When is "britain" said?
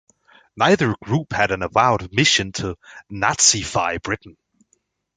4.01-4.35